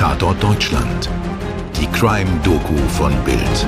Tatort 0.00 0.42
Deutschland. 0.42 1.10
Die 1.78 1.86
Crime-Doku 1.88 2.74
von 2.88 3.12
Bild. 3.22 3.66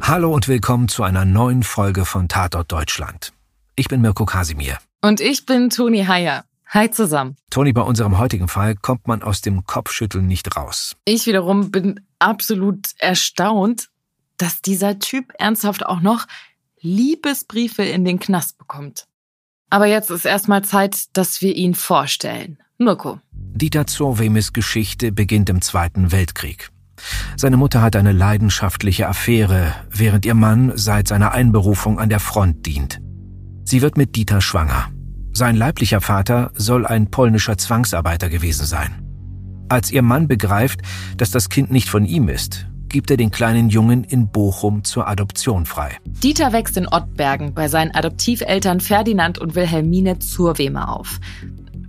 Hallo 0.00 0.32
und 0.32 0.48
willkommen 0.48 0.88
zu 0.88 1.02
einer 1.02 1.26
neuen 1.26 1.62
Folge 1.62 2.06
von 2.06 2.28
Tatort 2.28 2.72
Deutschland. 2.72 3.34
Ich 3.76 3.88
bin 3.88 4.00
Mirko 4.00 4.24
Kasimir. 4.24 4.78
Und 5.02 5.20
ich 5.20 5.44
bin 5.44 5.68
Toni 5.68 6.06
Heyer. 6.06 6.46
Hi 6.68 6.90
zusammen. 6.90 7.36
Toni, 7.50 7.74
bei 7.74 7.82
unserem 7.82 8.16
heutigen 8.16 8.48
Fall 8.48 8.74
kommt 8.74 9.06
man 9.06 9.22
aus 9.22 9.42
dem 9.42 9.66
Kopfschütteln 9.66 10.26
nicht 10.26 10.56
raus. 10.56 10.96
Ich 11.04 11.26
wiederum 11.26 11.70
bin 11.70 12.00
absolut 12.18 12.92
erstaunt, 12.96 13.90
dass 14.38 14.62
dieser 14.62 14.98
Typ 14.98 15.34
ernsthaft 15.38 15.84
auch 15.84 16.00
noch 16.00 16.24
Liebesbriefe 16.80 17.82
in 17.82 18.06
den 18.06 18.18
Knast 18.18 18.56
bekommt. 18.56 19.06
Aber 19.68 19.84
jetzt 19.84 20.10
ist 20.10 20.24
erstmal 20.24 20.64
Zeit, 20.64 21.14
dass 21.18 21.42
wir 21.42 21.54
ihn 21.54 21.74
vorstellen. 21.74 22.56
Mirko. 22.78 23.20
Dieter 23.58 23.88
Zorwemes 23.88 24.52
Geschichte 24.52 25.10
beginnt 25.10 25.50
im 25.50 25.60
Zweiten 25.60 26.12
Weltkrieg. 26.12 26.70
Seine 27.36 27.56
Mutter 27.56 27.82
hat 27.82 27.96
eine 27.96 28.12
leidenschaftliche 28.12 29.08
Affäre, 29.08 29.74
während 29.90 30.24
ihr 30.24 30.34
Mann 30.34 30.72
seit 30.76 31.08
seiner 31.08 31.32
Einberufung 31.32 31.98
an 31.98 32.08
der 32.08 32.20
Front 32.20 32.66
dient. 32.66 33.00
Sie 33.64 33.82
wird 33.82 33.96
mit 33.96 34.14
Dieter 34.14 34.40
schwanger. 34.40 34.90
Sein 35.32 35.56
leiblicher 35.56 36.00
Vater 36.00 36.52
soll 36.54 36.86
ein 36.86 37.10
polnischer 37.10 37.58
Zwangsarbeiter 37.58 38.28
gewesen 38.28 38.64
sein. 38.64 39.02
Als 39.68 39.90
ihr 39.90 40.02
Mann 40.02 40.28
begreift, 40.28 40.80
dass 41.16 41.32
das 41.32 41.48
Kind 41.48 41.72
nicht 41.72 41.88
von 41.88 42.04
ihm 42.04 42.28
ist, 42.28 42.68
gibt 42.88 43.10
er 43.10 43.16
den 43.16 43.32
kleinen 43.32 43.70
Jungen 43.70 44.04
in 44.04 44.30
Bochum 44.30 44.84
zur 44.84 45.08
Adoption 45.08 45.66
frei. 45.66 45.96
Dieter 46.06 46.52
wächst 46.52 46.76
in 46.76 46.86
Ottbergen 46.86 47.54
bei 47.54 47.66
seinen 47.66 47.90
Adoptiveltern 47.90 48.78
Ferdinand 48.78 49.38
und 49.38 49.56
Wilhelmine 49.56 50.20
Zurweme 50.20 50.88
auf. 50.88 51.18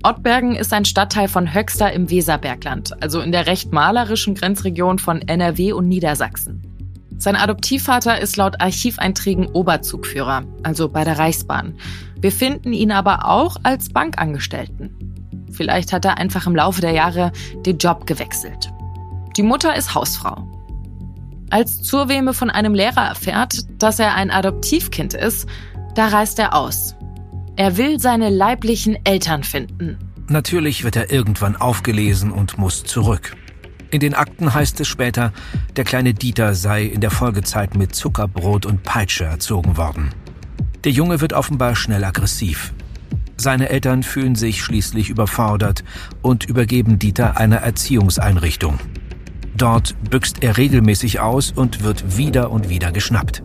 Ottbergen 0.02 0.56
ist 0.56 0.72
ein 0.72 0.86
Stadtteil 0.86 1.28
von 1.28 1.54
Höxter 1.54 1.92
im 1.92 2.10
Weserbergland, 2.10 3.02
also 3.04 3.20
in 3.20 3.34
der 3.34 3.48
recht 3.48 3.74
malerischen 3.74 4.34
Grenzregion 4.34 4.98
von 4.98 5.22
NRW 5.22 5.74
und 5.74 5.90
Niedersachsen. 5.90 6.64
Sein 7.18 7.36
Adoptivvater 7.36 8.22
ist 8.22 8.38
laut 8.38 8.62
Archiveinträgen 8.62 9.48
Oberzugführer, 9.48 10.44
also 10.64 10.88
bei 10.88 11.04
der 11.04 11.20
Reichsbahn. 11.20 11.78
Wir 12.22 12.32
finden 12.32 12.72
ihn 12.72 12.94
aber 12.94 13.26
auch 13.26 13.58
als 13.64 13.90
Bankangestellten. 13.90 15.46
Vielleicht 15.52 15.92
hat 15.92 16.06
er 16.06 16.18
einfach 16.18 16.48
im 16.48 16.56
Laufe 16.56 16.80
der 16.80 16.92
Jahre 16.92 17.34
den 17.66 17.78
Job 17.78 18.08
gewechselt. 18.08 18.72
Die 19.36 19.44
Mutter 19.44 19.76
ist 19.76 19.96
Hausfrau. 19.96 20.48
Als 21.50 21.82
Zurweme 21.82 22.34
von 22.34 22.50
einem 22.50 22.74
Lehrer 22.74 23.06
erfährt, 23.06 23.66
dass 23.82 24.00
er 24.00 24.16
ein 24.16 24.32
Adoptivkind 24.32 25.14
ist, 25.14 25.50
da 25.96 26.08
reist 26.08 26.40
er 26.40 26.56
aus. 26.56 26.96
Er 27.60 27.76
will 27.76 28.00
seine 28.00 28.30
leiblichen 28.30 28.98
Eltern 29.04 29.44
finden. 29.44 29.98
Natürlich 30.30 30.86
wird 30.86 30.96
er 30.96 31.12
irgendwann 31.12 31.58
aufgelesen 31.58 32.32
und 32.32 32.58
muss 32.58 32.86
zurück. 32.86 33.36
In 33.92 34.00
den 34.00 34.14
Akten 34.14 34.54
heißt 34.54 34.80
es 34.80 34.88
später, 34.88 35.34
der 35.76 35.84
kleine 35.84 36.14
Dieter 36.14 36.54
sei 36.54 36.86
in 36.86 37.02
der 37.02 37.12
Folgezeit 37.12 37.76
mit 37.76 37.94
Zuckerbrot 37.94 38.66
und 38.66 38.84
Peitsche 38.84 39.26
erzogen 39.26 39.76
worden. 39.76 40.12
Der 40.86 40.94
Junge 40.94 41.20
wird 41.20 41.34
offenbar 41.34 41.76
schnell 41.76 42.06
aggressiv. 42.06 42.74
Seine 43.36 43.68
Eltern 43.68 44.04
fühlen 44.04 44.36
sich 44.36 44.64
schließlich 44.64 45.10
überfordert 45.10 45.84
und 46.22 46.46
übergeben 46.46 46.98
Dieter 46.98 47.36
einer 47.36 47.58
Erziehungseinrichtung. 47.58 48.80
Dort 49.58 49.98
büxt 50.10 50.44
er 50.44 50.56
regelmäßig 50.56 51.20
aus 51.20 51.52
und 51.52 51.84
wird 51.84 52.16
wieder 52.16 52.52
und 52.52 52.70
wieder 52.70 52.94
geschnappt. 52.94 53.44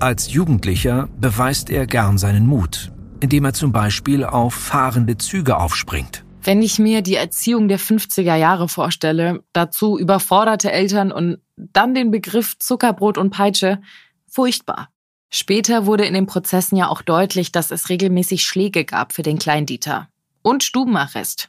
Als 0.00 0.32
Jugendlicher 0.32 1.08
beweist 1.20 1.70
er 1.70 1.86
gern 1.86 2.18
seinen 2.18 2.48
Mut, 2.48 2.90
indem 3.24 3.44
er 3.44 3.52
zum 3.52 3.72
Beispiel 3.72 4.24
auf 4.24 4.54
fahrende 4.54 5.18
Züge 5.18 5.56
aufspringt. 5.56 6.24
Wenn 6.42 6.62
ich 6.62 6.78
mir 6.78 7.02
die 7.02 7.16
Erziehung 7.16 7.68
der 7.68 7.80
50er 7.80 8.36
Jahre 8.36 8.68
vorstelle, 8.68 9.42
dazu 9.52 9.98
überforderte 9.98 10.70
Eltern 10.70 11.10
und 11.10 11.38
dann 11.56 11.94
den 11.94 12.10
Begriff 12.10 12.58
Zuckerbrot 12.58 13.18
und 13.18 13.30
Peitsche, 13.30 13.80
furchtbar. 14.28 14.90
Später 15.30 15.86
wurde 15.86 16.04
in 16.04 16.14
den 16.14 16.26
Prozessen 16.26 16.76
ja 16.76 16.88
auch 16.88 17.02
deutlich, 17.02 17.50
dass 17.50 17.70
es 17.70 17.88
regelmäßig 17.88 18.44
Schläge 18.44 18.84
gab 18.84 19.12
für 19.12 19.22
den 19.22 19.38
kleinen 19.38 19.66
Dieter. 19.66 20.08
Und 20.42 20.62
Stubenarrest. 20.62 21.48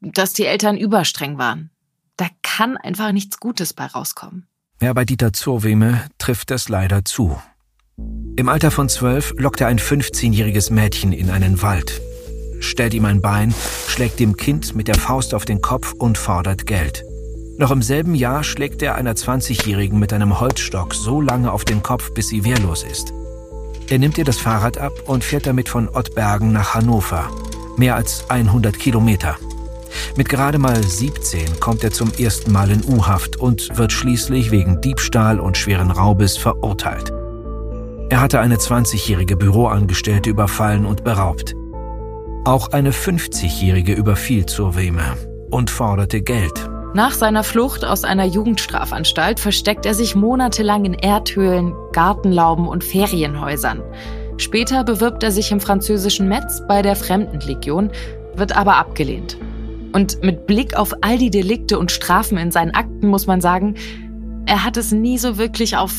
Dass 0.00 0.34
die 0.34 0.44
Eltern 0.44 0.76
überstreng 0.76 1.38
waren 1.38 1.70
da 2.16 2.28
kann 2.42 2.76
einfach 2.76 3.12
nichts 3.12 3.38
Gutes 3.38 3.72
bei 3.72 3.86
rauskommen. 3.86 4.46
Ja, 4.80 4.92
bei 4.92 5.04
Dieter 5.04 5.32
Zurweme 5.32 6.04
trifft 6.18 6.50
das 6.50 6.68
leider 6.68 7.04
zu. 7.04 7.40
Im 8.38 8.50
Alter 8.50 8.70
von 8.70 8.90
zwölf 8.90 9.32
lockt 9.38 9.62
er 9.62 9.68
ein 9.68 9.78
15-jähriges 9.78 10.70
Mädchen 10.70 11.12
in 11.12 11.30
einen 11.30 11.62
Wald, 11.62 12.02
stellt 12.60 12.92
ihm 12.92 13.06
ein 13.06 13.22
Bein, 13.22 13.54
schlägt 13.88 14.20
dem 14.20 14.36
Kind 14.36 14.74
mit 14.74 14.88
der 14.88 14.94
Faust 14.94 15.32
auf 15.32 15.46
den 15.46 15.62
Kopf 15.62 15.94
und 15.94 16.18
fordert 16.18 16.66
Geld. 16.66 17.02
Noch 17.56 17.70
im 17.70 17.80
selben 17.80 18.14
Jahr 18.14 18.44
schlägt 18.44 18.82
er 18.82 18.96
einer 18.96 19.14
20-Jährigen 19.14 19.98
mit 19.98 20.12
einem 20.12 20.38
Holzstock 20.38 20.92
so 20.92 21.22
lange 21.22 21.50
auf 21.50 21.64
den 21.64 21.82
Kopf, 21.82 22.12
bis 22.12 22.28
sie 22.28 22.44
wehrlos 22.44 22.84
ist. 22.84 23.14
Er 23.88 23.98
nimmt 23.98 24.18
ihr 24.18 24.24
das 24.26 24.36
Fahrrad 24.36 24.76
ab 24.76 24.92
und 25.06 25.24
fährt 25.24 25.46
damit 25.46 25.70
von 25.70 25.88
Ottbergen 25.88 26.52
nach 26.52 26.74
Hannover. 26.74 27.30
Mehr 27.78 27.94
als 27.94 28.28
100 28.28 28.78
Kilometer. 28.78 29.38
Mit 30.16 30.28
gerade 30.28 30.58
mal 30.58 30.82
17 30.82 31.58
kommt 31.58 31.82
er 31.82 31.90
zum 31.92 32.12
ersten 32.18 32.52
Mal 32.52 32.70
in 32.70 32.84
U-Haft 32.84 33.36
und 33.36 33.78
wird 33.78 33.92
schließlich 33.92 34.50
wegen 34.50 34.82
Diebstahl 34.82 35.40
und 35.40 35.56
schweren 35.56 35.90
Raubes 35.90 36.36
verurteilt. 36.36 37.15
Er 38.08 38.20
hatte 38.20 38.38
eine 38.38 38.56
20-jährige 38.56 39.36
Büroangestellte 39.36 40.30
überfallen 40.30 40.86
und 40.86 41.02
beraubt. 41.02 41.56
Auch 42.44 42.70
eine 42.70 42.92
50-jährige 42.92 43.94
überfiel 43.94 44.46
zur 44.46 44.76
Weme 44.76 45.16
und 45.50 45.70
forderte 45.70 46.22
Geld. 46.22 46.70
Nach 46.94 47.10
seiner 47.10 47.42
Flucht 47.42 47.84
aus 47.84 48.04
einer 48.04 48.24
Jugendstrafanstalt 48.24 49.40
versteckt 49.40 49.86
er 49.86 49.94
sich 49.94 50.14
monatelang 50.14 50.84
in 50.84 50.94
Erdhöhlen, 50.94 51.74
Gartenlauben 51.92 52.68
und 52.68 52.84
Ferienhäusern. 52.84 53.82
Später 54.36 54.84
bewirbt 54.84 55.24
er 55.24 55.32
sich 55.32 55.50
im 55.50 55.60
französischen 55.60 56.28
Metz 56.28 56.62
bei 56.68 56.82
der 56.82 56.94
Fremdenlegion, 56.94 57.90
wird 58.36 58.56
aber 58.56 58.76
abgelehnt. 58.76 59.36
Und 59.92 60.22
mit 60.22 60.46
Blick 60.46 60.76
auf 60.76 60.94
all 61.00 61.18
die 61.18 61.30
Delikte 61.30 61.76
und 61.76 61.90
Strafen 61.90 62.38
in 62.38 62.52
seinen 62.52 62.70
Akten 62.70 63.08
muss 63.08 63.26
man 63.26 63.40
sagen, 63.40 63.74
er 64.46 64.64
hat 64.64 64.76
es 64.76 64.92
nie 64.92 65.18
so 65.18 65.38
wirklich 65.38 65.76
auf 65.76 65.92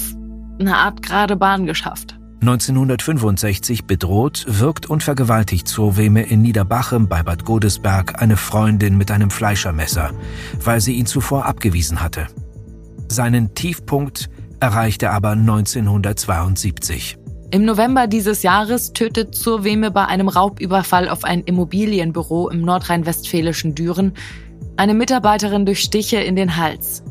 eine 0.59 0.77
Art 0.77 1.01
gerade 1.01 1.35
Bahn 1.35 1.65
geschafft. 1.65 2.17
1965 2.41 3.85
bedroht, 3.85 4.45
wirkt 4.47 4.85
und 4.85 5.01
vergewaltigt 5.01 5.67
Zurweme 5.67 6.21
in 6.23 6.43
Niederbachem 6.43 7.07
bei 7.07 7.23
Bad 7.23 7.45
Godesberg 7.45 8.21
eine 8.21 8.37
Freundin 8.37 8.97
mit 8.97 9.09
einem 9.09 9.31
Fleischermesser, 9.31 10.11
weil 10.63 10.79
sie 10.79 10.93
ihn 10.93 11.07
zuvor 11.07 11.45
abgewiesen 11.45 11.99
hatte. 11.99 12.27
Seinen 13.09 13.55
Tiefpunkt 13.55 14.29
erreichte 14.59 15.07
er 15.07 15.13
aber 15.13 15.31
1972. 15.31 17.17
Im 17.49 17.65
November 17.65 18.07
dieses 18.07 18.43
Jahres 18.43 18.93
tötet 18.93 19.33
Zurweme 19.33 19.89
bei 19.89 20.05
einem 20.05 20.27
Raubüberfall 20.27 21.09
auf 21.09 21.23
ein 21.23 21.41
Immobilienbüro 21.41 22.49
im 22.49 22.61
nordrhein-westfälischen 22.61 23.73
Düren 23.73 24.13
eine 24.75 24.93
Mitarbeiterin 24.93 25.65
durch 25.65 25.79
Stiche 25.79 26.17
in 26.17 26.35
den 26.35 26.57
Hals. 26.57 27.03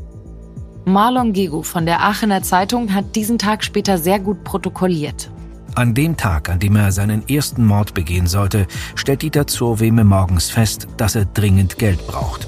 Marlon 0.88 1.32
Gego 1.32 1.62
von 1.62 1.84
der 1.84 2.00
Aachener 2.02 2.44
Zeitung 2.44 2.94
hat 2.94 3.16
diesen 3.16 3.38
Tag 3.38 3.64
später 3.64 3.98
sehr 3.98 4.20
gut 4.20 4.44
protokolliert. 4.44 5.32
An 5.74 5.94
dem 5.94 6.16
Tag, 6.16 6.48
an 6.48 6.60
dem 6.60 6.76
er 6.76 6.92
seinen 6.92 7.28
ersten 7.28 7.66
Mord 7.66 7.92
begehen 7.92 8.28
sollte, 8.28 8.68
stellt 8.94 9.22
Dieter 9.22 9.48
Zurweme 9.48 10.04
morgens 10.04 10.48
fest, 10.48 10.86
dass 10.96 11.16
er 11.16 11.24
dringend 11.24 11.78
Geld 11.78 12.06
braucht. 12.06 12.46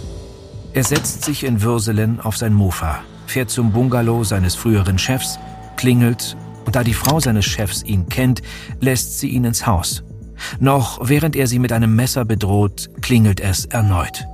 Er 0.73 0.85
setzt 0.85 1.25
sich 1.25 1.43
in 1.43 1.63
Würselen 1.63 2.21
auf 2.21 2.37
sein 2.37 2.55
Mofa, 2.55 3.01
fährt 3.27 3.51
zum 3.51 3.73
Bungalow 3.73 4.23
seines 4.23 4.55
früheren 4.55 5.01
Chefs, 5.01 5.41
klingelt 5.77 6.37
und 6.65 6.77
da 6.77 6.85
die 6.85 6.95
Frau 6.95 7.19
seines 7.19 7.45
Chefs 7.45 7.83
ihn 7.83 8.09
kennt, 8.09 8.43
lässt 8.81 9.19
sie 9.19 9.31
ihn 9.31 9.47
ins 9.47 9.67
Haus. 9.67 10.05
Noch 10.61 11.01
während 11.03 11.35
er 11.35 11.49
sie 11.49 11.59
mit 11.59 11.73
einem 11.73 11.97
Messer 11.97 12.25
bedroht, 12.25 12.89
klingelt 13.01 13.41
es 13.41 13.65
erneut. 13.65 14.29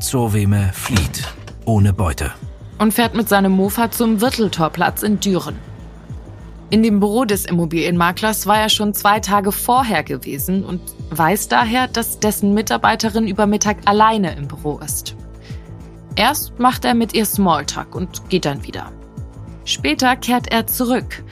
Zurweme 0.00 0.70
flieht, 0.72 1.32
ohne 1.64 1.92
Beute. 1.92 2.32
Und 2.78 2.92
fährt 2.92 3.14
mit 3.14 3.28
seinem 3.28 3.52
Mofa 3.52 3.90
zum 3.90 4.20
Wirteltorplatz 4.20 5.02
in 5.02 5.20
Düren. 5.20 5.56
In 6.70 6.82
dem 6.82 6.98
Büro 6.98 7.24
des 7.24 7.44
Immobilienmaklers 7.44 8.46
war 8.46 8.58
er 8.58 8.68
schon 8.68 8.94
zwei 8.94 9.20
Tage 9.20 9.52
vorher 9.52 10.02
gewesen 10.02 10.64
und 10.64 10.80
weiß 11.10 11.48
daher, 11.48 11.86
dass 11.86 12.18
dessen 12.18 12.52
Mitarbeiterin 12.54 13.28
über 13.28 13.46
Mittag 13.46 13.76
alleine 13.84 14.34
im 14.36 14.48
Büro 14.48 14.78
ist. 14.84 15.14
Erst 16.16 16.58
macht 16.58 16.84
er 16.84 16.94
mit 16.94 17.14
ihr 17.14 17.26
Smalltalk 17.26 17.94
und 17.94 18.28
geht 18.28 18.44
dann 18.44 18.64
wieder. 18.64 18.92
Später 19.64 20.16
kehrt 20.16 20.52
er 20.52 20.66
zurück 20.66 21.22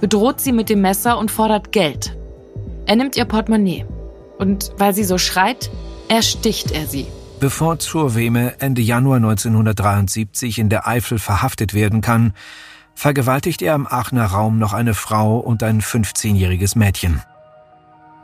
bedroht 0.00 0.40
sie 0.40 0.52
mit 0.52 0.68
dem 0.68 0.80
Messer 0.80 1.18
und 1.18 1.30
fordert 1.30 1.72
Geld. 1.72 2.16
Er 2.86 2.96
nimmt 2.96 3.16
ihr 3.16 3.24
Portemonnaie. 3.24 3.86
Und 4.38 4.72
weil 4.76 4.94
sie 4.94 5.04
so 5.04 5.18
schreit, 5.18 5.70
ersticht 6.08 6.70
er 6.70 6.86
sie. 6.86 7.06
Bevor 7.38 7.78
Zurweme 7.78 8.54
Ende 8.60 8.80
Januar 8.80 9.16
1973 9.16 10.58
in 10.58 10.70
der 10.70 10.88
Eifel 10.88 11.18
verhaftet 11.18 11.74
werden 11.74 12.00
kann, 12.00 12.32
vergewaltigt 12.94 13.60
er 13.60 13.74
im 13.74 13.86
Aachener 13.86 14.24
Raum 14.24 14.58
noch 14.58 14.72
eine 14.72 14.94
Frau 14.94 15.36
und 15.36 15.62
ein 15.62 15.82
15-jähriges 15.82 16.78
Mädchen. 16.78 17.22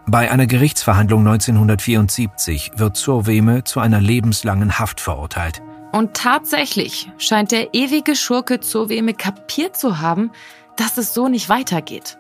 Bei 0.07 0.31
einer 0.31 0.47
Gerichtsverhandlung 0.47 1.21
1974 1.27 2.73
wird 2.77 2.97
Zurweme 2.97 3.65
zu 3.65 3.81
einer 3.81 4.01
lebenslangen 4.01 4.79
Haft 4.79 5.01
verurteilt. 5.01 5.63
Und 5.93 6.15
tatsächlich 6.15 7.11
scheint 7.19 7.53
der 7.53 7.75
ewige 7.75 8.17
Schurke 8.17 8.61
Zurweme 8.61 9.13
kapiert 9.13 9.77
zu 9.77 10.01
haben, 10.01 10.31
dass 10.77 10.97
es 10.97 11.13
so 11.13 11.29
nicht 11.29 11.51
weitergeht. 11.51 12.17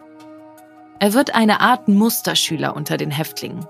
Er 1.00 1.14
wird 1.14 1.34
eine 1.34 1.60
Art 1.60 1.88
Musterschüler 1.88 2.76
unter 2.76 2.98
den 2.98 3.10
Häftlingen. 3.10 3.66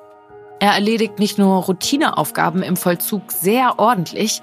Er 0.63 0.75
erledigt 0.75 1.19
nicht 1.19 1.39
nur 1.39 1.65
Routineaufgaben 1.65 2.63
im 2.63 2.77
Vollzug 2.77 3.33
sehr 3.33 3.81
ordentlich, 3.81 4.43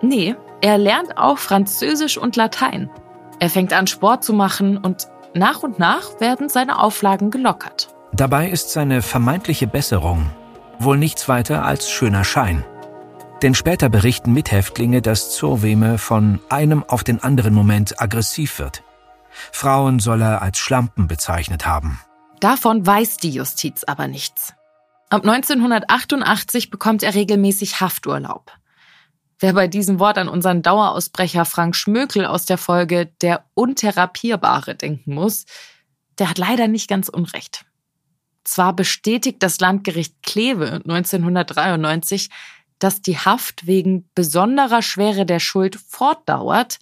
nee, 0.00 0.34
er 0.62 0.78
lernt 0.78 1.18
auch 1.18 1.36
Französisch 1.36 2.16
und 2.16 2.36
Latein. 2.36 2.88
Er 3.38 3.50
fängt 3.50 3.74
an, 3.74 3.86
Sport 3.86 4.24
zu 4.24 4.32
machen 4.32 4.78
und 4.78 5.08
nach 5.34 5.62
und 5.62 5.78
nach 5.78 6.20
werden 6.20 6.48
seine 6.48 6.80
Auflagen 6.80 7.30
gelockert. 7.30 7.94
Dabei 8.14 8.48
ist 8.48 8.70
seine 8.70 9.02
vermeintliche 9.02 9.66
Besserung 9.66 10.30
wohl 10.78 10.96
nichts 10.96 11.28
weiter 11.28 11.66
als 11.66 11.90
schöner 11.90 12.24
Schein. 12.24 12.64
Denn 13.42 13.54
später 13.54 13.90
berichten 13.90 14.32
Mithäftlinge, 14.32 15.02
dass 15.02 15.36
Zurweme 15.36 15.98
von 15.98 16.40
einem 16.48 16.82
auf 16.82 17.04
den 17.04 17.22
anderen 17.22 17.52
Moment 17.52 18.00
aggressiv 18.00 18.58
wird. 18.58 18.84
Frauen 19.52 19.98
soll 19.98 20.22
er 20.22 20.40
als 20.40 20.56
Schlampen 20.56 21.08
bezeichnet 21.08 21.66
haben. 21.66 22.00
Davon 22.40 22.86
weiß 22.86 23.18
die 23.18 23.32
Justiz 23.32 23.84
aber 23.84 24.08
nichts. 24.08 24.54
Ab 25.10 25.26
1988 25.26 26.70
bekommt 26.70 27.02
er 27.02 27.14
regelmäßig 27.14 27.80
Hafturlaub. 27.80 28.52
Wer 29.38 29.54
bei 29.54 29.66
diesem 29.66 30.00
Wort 30.00 30.18
an 30.18 30.28
unseren 30.28 30.62
Dauerausbrecher 30.62 31.44
Frank 31.44 31.76
Schmökel 31.76 32.26
aus 32.26 32.44
der 32.44 32.58
Folge 32.58 33.06
Der 33.22 33.44
Untherapierbare 33.54 34.74
denken 34.74 35.14
muss, 35.14 35.46
der 36.18 36.28
hat 36.28 36.38
leider 36.38 36.68
nicht 36.68 36.88
ganz 36.88 37.08
unrecht. 37.08 37.64
Zwar 38.44 38.74
bestätigt 38.74 39.42
das 39.42 39.60
Landgericht 39.60 40.22
Kleve 40.22 40.82
1993, 40.84 42.28
dass 42.78 43.00
die 43.00 43.18
Haft 43.18 43.66
wegen 43.66 44.08
besonderer 44.14 44.82
Schwere 44.82 45.24
der 45.24 45.40
Schuld 45.40 45.76
fortdauert, 45.76 46.78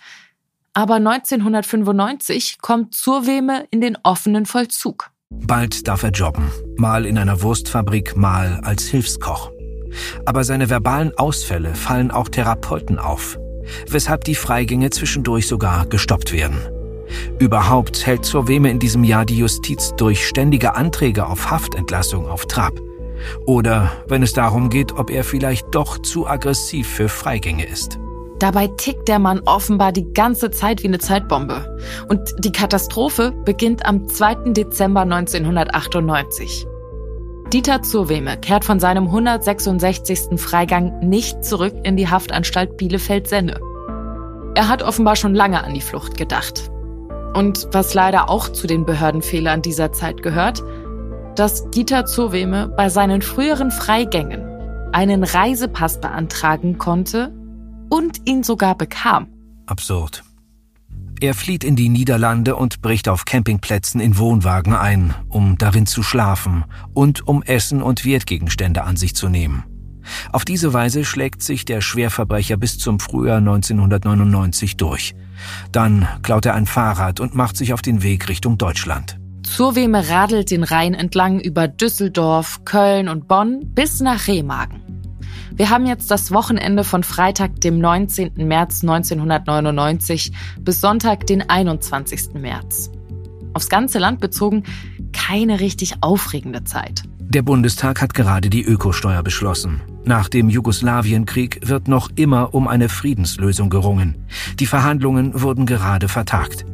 aber 0.73 0.96
1995 0.96 2.58
kommt 2.61 2.94
Zurweme 2.94 3.67
in 3.70 3.81
den 3.81 3.96
offenen 4.02 4.46
Vollzug. 4.46 5.11
Bald 5.31 5.87
darf 5.87 6.02
er 6.02 6.11
jobben, 6.11 6.50
mal 6.76 7.06
in 7.06 7.19
einer 7.19 7.43
Wurstfabrik, 7.43 8.17
mal 8.17 8.61
als 8.64 8.84
Hilfskoch. 8.84 9.52
Aber 10.25 10.44
seine 10.44 10.70
verbalen 10.70 11.17
Ausfälle 11.17 11.75
fallen 11.75 12.11
auch 12.11 12.28
Therapeuten 12.28 12.99
auf, 12.99 13.38
weshalb 13.88 14.25
die 14.25 14.34
Freigänge 14.34 14.90
zwischendurch 14.90 15.46
sogar 15.46 15.87
gestoppt 15.87 16.32
werden. 16.32 16.58
Überhaupt 17.38 18.06
hält 18.06 18.25
zur 18.25 18.49
Weme 18.49 18.70
in 18.70 18.81
diesem 18.81 19.05
Jahr 19.05 19.25
die 19.25 19.38
Justiz 19.38 19.94
durch 19.96 20.26
ständige 20.26 20.75
Anträge 20.75 21.26
auf 21.26 21.50
Haftentlassung 21.50 22.26
auf 22.26 22.46
Trab. 22.46 22.75
Oder 23.46 23.93
wenn 24.08 24.23
es 24.23 24.32
darum 24.32 24.69
geht, 24.69 24.93
ob 24.93 25.11
er 25.11 25.25
vielleicht 25.25 25.67
doch 25.73 25.99
zu 25.99 26.26
aggressiv 26.26 26.88
für 26.88 27.08
Freigänge 27.08 27.67
ist. 27.67 27.99
Dabei 28.38 28.69
tickt 28.77 29.09
der 29.09 29.19
Mann 29.19 29.41
offenbar 29.47 29.93
die 29.93 30.12
ganze 30.12 30.50
Zeit 30.50 30.83
wie 30.83 30.88
eine 30.88 30.99
Zeitbombe. 30.99 31.79
Und 32.09 32.35
die 32.38 32.53
Katastrophe 32.53 33.33
beginnt 33.44 33.87
am 33.87 34.09
2. 34.09 34.53
Dezember 34.53 35.00
1998. 35.03 36.67
Dieter 37.53 37.83
Zurweme 37.83 38.37
kehrt 38.37 38.65
von 38.65 38.81
seinem 38.81 39.05
166. 39.05 40.38
Freigang 40.38 40.99
nicht 41.00 41.44
zurück 41.44 41.75
in 41.85 41.97
die 41.97 42.09
Haftanstalt 42.09 42.77
Bielefeld-Senne. 42.77 43.59
Er 44.55 44.69
hat 44.69 44.83
offenbar 44.83 45.17
schon 45.17 45.35
lange 45.35 45.62
an 45.62 45.73
die 45.73 45.81
Flucht 45.81 46.17
gedacht. 46.17 46.71
Und 47.35 47.69
was 47.73 47.94
leider 47.94 48.31
auch 48.31 48.49
zu 48.49 48.67
den 48.67 48.85
Behördenfehlern 48.85 49.62
dieser 49.62 49.93
Zeit 49.93 50.23
gehört, 50.23 50.62
dass 51.37 51.71
Dieter 51.71 52.06
Zurweme 52.06 52.69
bei 52.77 52.88
seinen 52.88 53.23
früheren 53.23 53.71
Freigängen 53.71 54.43
einen 54.93 55.23
Reisepass 55.23 56.00
beantragen 56.00 56.79
konnte, 56.79 57.36
und 57.88 58.29
ihn 58.29 58.43
sogar 58.43 58.77
bekam. 58.77 59.29
Absurd. 59.67 60.23
Er 61.21 61.35
flieht 61.35 61.65
in 61.65 61.77
die 61.77 61.88
Niederlande 61.88 62.56
und 62.56 62.83
bricht 62.83 63.09
auf 63.09 63.25
Campingplätzen 63.25 64.00
in 64.00 64.19
Wohnwagen 64.19 64.75
ein, 64.75 65.15
um 65.29 65.56
darin 65.56 65.87
zu 65.87 66.03
schlafen 66.03 66.65
und 66.93 67.27
um 67.27 67.43
Essen 67.43 67.83
und 67.83 68.05
Wertgegenstände 68.05 68.85
an 68.85 68.97
sich 68.97 69.15
zu 69.15 69.29
nehmen. 69.29 69.65
Auf 70.33 70.44
diese 70.44 70.73
Weise 70.73 71.05
schlägt 71.05 71.43
sich 71.43 71.65
der 71.65 71.81
Schwerverbrecher 71.81 72.56
bis 72.56 72.79
zum 72.79 73.00
Frühjahr 73.00 73.38
1999 73.38 74.77
durch. 74.77 75.15
Dann 75.73 76.06
klaut 76.23 76.47
er 76.47 76.55
ein 76.55 76.67
Fahrrad 76.67 77.19
und 77.19 77.35
macht 77.35 77.56
sich 77.56 77.73
auf 77.73 77.83
den 77.83 78.03
Weg 78.03 78.29
Richtung 78.29 78.59
Deutschland. 78.59 79.19
Zurweme 79.43 80.09
radelt 80.09 80.50
den 80.50 80.65
Rhein 80.65 80.94
entlang 80.94 81.41
über 81.41 81.69
Düsseldorf, 81.69 82.65
Köln 82.65 83.09
und 83.09 83.29
Bonn 83.29 83.61
bis 83.75 84.00
nach 84.00 84.27
Remagen. 84.27 84.86
Wir 85.56 85.70
haben 85.70 85.87
jetzt 85.87 86.11
das 86.11 86.32
Wochenende 86.32 86.85
von 86.85 87.03
Freitag, 87.03 87.62
dem 87.62 87.79
19. 87.79 88.32
März 88.47 88.82
1999 88.82 90.31
bis 90.61 90.82
Sonntag, 90.82 91.26
den 91.26 91.49
21. 91.49 92.35
März. 92.35 92.91
Aufs 93.55 93.70
ganze 93.70 93.99
Land 93.99 94.20
bezogen 94.20 94.64
keine 95.14 95.58
richtig 95.61 95.94
aufregende 96.03 96.64
Zeit. 96.64 97.05
Der 97.20 97.41
Bundestag 97.41 98.03
hat 98.03 98.12
gerade 98.12 98.50
die 98.50 98.64
Ökosteuer 98.64 99.23
beschlossen. 99.23 99.81
Nach 100.05 100.29
dem 100.29 100.50
Jugoslawienkrieg 100.50 101.67
wird 101.67 101.88
noch 101.88 102.11
immer 102.17 102.52
um 102.52 102.69
eine 102.69 102.91
Friedenslösung 102.91 103.70
gerungen. 103.70 104.26
Die 104.61 104.67
Verhandlungen 104.67 105.41
wurden 105.41 105.64
gerade 105.64 106.09
vertagt. 106.09 106.67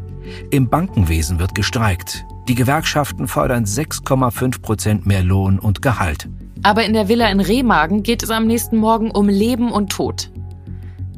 Im 0.50 0.68
Bankenwesen 0.68 1.38
wird 1.38 1.54
gestreikt. 1.54 2.24
Die 2.48 2.56
Gewerkschaften 2.56 3.28
fordern 3.28 3.64
6,5 3.64 4.60
Prozent 4.60 5.06
mehr 5.06 5.22
Lohn 5.22 5.60
und 5.60 5.82
Gehalt. 5.82 6.28
Aber 6.62 6.84
in 6.84 6.92
der 6.92 7.08
Villa 7.08 7.28
in 7.28 7.40
Remagen 7.40 8.02
geht 8.02 8.22
es 8.22 8.30
am 8.30 8.46
nächsten 8.46 8.76
Morgen 8.76 9.10
um 9.10 9.28
Leben 9.28 9.72
und 9.72 9.90
Tod. 9.90 10.30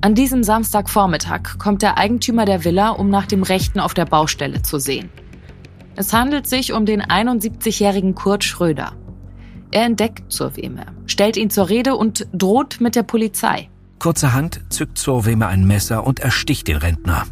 An 0.01 0.15
diesem 0.15 0.43
Samstagvormittag 0.43 1.59
kommt 1.59 1.83
der 1.83 1.99
Eigentümer 1.99 2.45
der 2.45 2.65
Villa, 2.65 2.91
um 2.91 3.11
nach 3.11 3.27
dem 3.27 3.43
Rechten 3.43 3.81
auf 3.81 3.95
der 3.95 4.07
Baustelle 4.07 4.63
zu 4.63 4.79
sehen. 4.79 5.11
Es 5.97 6.13
handelt 6.13 6.47
sich 6.47 6.73
um 6.73 6.87
den 6.87 7.03
71-jährigen 7.03 8.15
Kurt 8.15 8.43
Schröder. 8.43 8.93
Er 9.71 9.85
entdeckt 9.85 10.33
Zurweme, 10.33 10.87
stellt 11.07 11.37
ihn 11.37 11.51
zur 11.51 11.69
Rede 11.69 11.97
und 11.97 12.27
droht 12.33 12.81
mit 12.81 12.97
der 12.97 13.03
Polizei. 13.03 13.69
Kurzerhand 13.99 14.61
zückt 14.71 14.99
Zurweme 14.99 15.47
ein 15.47 15.67
Messer 15.67 16.07
und 16.07 16.21
ersticht 16.21 16.69
den 16.69 16.77
Rentner. 16.77 17.25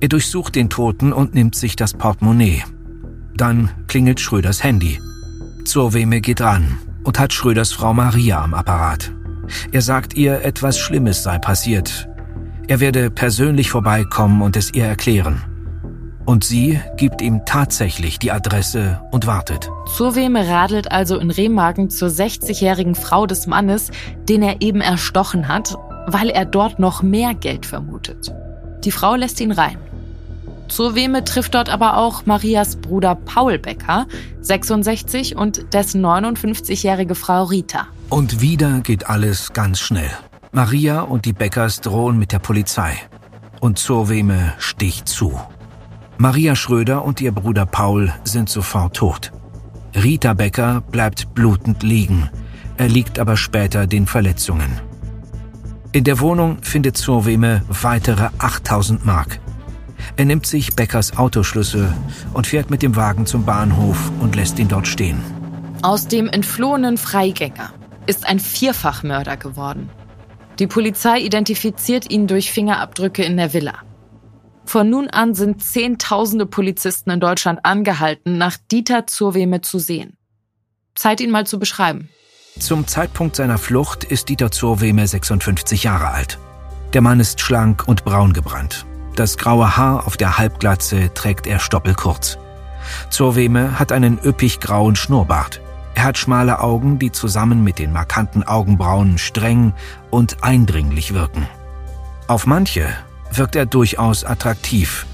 Er 0.00 0.08
durchsucht 0.08 0.54
den 0.54 0.68
Toten 0.68 1.12
und 1.12 1.34
nimmt 1.34 1.54
sich 1.54 1.76
das 1.76 1.94
Portemonnaie. 1.94 2.62
Dann 3.36 3.70
klingelt 3.88 4.20
Schröders 4.20 4.62
Handy. 4.62 5.00
Zurweme 5.64 6.20
geht 6.20 6.40
ran 6.40 6.78
und 7.06 7.20
hat 7.20 7.32
Schröders 7.32 7.72
Frau 7.72 7.94
Maria 7.94 8.42
am 8.42 8.52
Apparat. 8.52 9.12
Er 9.70 9.80
sagt 9.80 10.14
ihr, 10.14 10.44
etwas 10.44 10.76
Schlimmes 10.76 11.22
sei 11.22 11.38
passiert. 11.38 12.08
Er 12.66 12.80
werde 12.80 13.10
persönlich 13.10 13.70
vorbeikommen 13.70 14.42
und 14.42 14.56
es 14.56 14.74
ihr 14.74 14.84
erklären. 14.84 15.44
Und 16.24 16.42
sie 16.42 16.80
gibt 16.96 17.22
ihm 17.22 17.44
tatsächlich 17.46 18.18
die 18.18 18.32
Adresse 18.32 19.00
und 19.12 19.28
wartet. 19.28 19.70
Zurweme 19.94 20.48
radelt 20.48 20.90
also 20.90 21.18
in 21.18 21.30
Remagen 21.30 21.88
zur 21.88 22.08
60-jährigen 22.08 22.96
Frau 22.96 23.26
des 23.26 23.46
Mannes, 23.46 23.92
den 24.28 24.42
er 24.42 24.60
eben 24.60 24.80
erstochen 24.80 25.46
hat, 25.46 25.76
weil 26.08 26.28
er 26.28 26.44
dort 26.44 26.80
noch 26.80 27.04
mehr 27.04 27.34
Geld 27.34 27.64
vermutet. 27.66 28.34
Die 28.84 28.90
Frau 28.90 29.14
lässt 29.14 29.40
ihn 29.40 29.52
rein. 29.52 29.78
Zur 30.68 30.94
Weme 30.94 31.24
trifft 31.24 31.54
dort 31.54 31.68
aber 31.68 31.96
auch 31.96 32.26
Marias 32.26 32.76
Bruder 32.76 33.14
Paul 33.14 33.58
Becker, 33.58 34.06
66, 34.40 35.36
und 35.36 35.72
dessen 35.72 36.04
59-jährige 36.04 37.14
Frau 37.14 37.44
Rita. 37.44 37.86
Und 38.10 38.40
wieder 38.40 38.80
geht 38.80 39.08
alles 39.08 39.52
ganz 39.52 39.80
schnell. 39.80 40.10
Maria 40.52 41.00
und 41.02 41.24
die 41.24 41.32
Beckers 41.32 41.80
drohen 41.80 42.18
mit 42.18 42.32
der 42.32 42.38
Polizei. 42.38 42.96
Und 43.60 43.78
Zurweme 43.78 44.54
sticht 44.58 45.08
zu. 45.08 45.38
Maria 46.18 46.56
Schröder 46.56 47.04
und 47.04 47.20
ihr 47.20 47.32
Bruder 47.32 47.66
Paul 47.66 48.12
sind 48.24 48.48
sofort 48.48 48.96
tot. 48.96 49.32
Rita 49.94 50.34
Becker 50.34 50.82
bleibt 50.90 51.34
blutend 51.34 51.82
liegen, 51.82 52.30
er 52.76 52.88
liegt 52.88 53.18
aber 53.18 53.36
später 53.36 53.86
den 53.86 54.06
Verletzungen. 54.06 54.80
In 55.92 56.04
der 56.04 56.20
Wohnung 56.20 56.58
findet 56.62 56.96
Zurweme 56.96 57.62
weitere 57.68 58.28
8000 58.38 59.06
Mark. 59.06 59.40
Er 60.16 60.24
nimmt 60.24 60.46
sich 60.46 60.74
Beckers 60.74 61.16
Autoschlüssel 61.16 61.92
und 62.32 62.46
fährt 62.46 62.70
mit 62.70 62.82
dem 62.82 62.96
Wagen 62.96 63.26
zum 63.26 63.44
Bahnhof 63.44 64.10
und 64.20 64.36
lässt 64.36 64.58
ihn 64.58 64.68
dort 64.68 64.86
stehen. 64.86 65.20
Aus 65.82 66.08
dem 66.08 66.28
entflohenen 66.28 66.96
Freigänger 66.96 67.72
ist 68.06 68.26
ein 68.26 68.40
Vierfachmörder 68.40 69.36
geworden. 69.36 69.90
Die 70.58 70.66
Polizei 70.66 71.20
identifiziert 71.20 72.10
ihn 72.10 72.26
durch 72.26 72.50
Fingerabdrücke 72.50 73.22
in 73.22 73.36
der 73.36 73.52
Villa. 73.52 73.74
Von 74.64 74.90
nun 74.90 75.08
an 75.08 75.34
sind 75.34 75.62
Zehntausende 75.62 76.46
Polizisten 76.46 77.10
in 77.10 77.20
Deutschland 77.20 77.60
angehalten, 77.64 78.38
nach 78.38 78.56
Dieter 78.70 79.06
Zurweme 79.06 79.60
zu 79.60 79.78
sehen. 79.78 80.16
Zeit, 80.94 81.20
ihn 81.20 81.30
mal 81.30 81.46
zu 81.46 81.58
beschreiben. 81.58 82.08
Zum 82.58 82.86
Zeitpunkt 82.86 83.36
seiner 83.36 83.58
Flucht 83.58 84.02
ist 84.02 84.28
Dieter 84.28 84.50
Zurweme 84.50 85.06
56 85.06 85.84
Jahre 85.84 86.08
alt. 86.08 86.38
Der 86.94 87.02
Mann 87.02 87.20
ist 87.20 87.40
schlank 87.40 87.86
und 87.86 88.04
braun 88.04 88.32
gebrannt. 88.32 88.86
Das 89.16 89.38
graue 89.38 89.78
Haar 89.78 90.06
auf 90.06 90.18
der 90.18 90.36
Halbglatze 90.36 91.12
trägt 91.14 91.46
er 91.46 91.58
stoppelkurz. 91.58 92.38
Zurweme 93.08 93.78
hat 93.78 93.90
einen 93.90 94.18
üppig 94.22 94.60
grauen 94.60 94.94
Schnurrbart. 94.94 95.62
Er 95.94 96.04
hat 96.04 96.18
schmale 96.18 96.60
Augen, 96.60 96.98
die 96.98 97.10
zusammen 97.10 97.64
mit 97.64 97.78
den 97.78 97.94
markanten 97.94 98.42
Augenbrauen 98.42 99.16
streng 99.16 99.72
und 100.10 100.44
eindringlich 100.44 101.14
wirken. 101.14 101.48
Auf 102.28 102.44
manche 102.46 102.88
wirkt 103.32 103.56
er 103.56 103.64
durchaus 103.64 104.22
attraktiv. 104.22 105.06